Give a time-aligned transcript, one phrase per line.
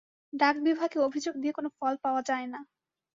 [0.33, 2.59] ডাক বিভাগে অভিযোগ দিয়ে কোনো ফল পাওয়া যায় না।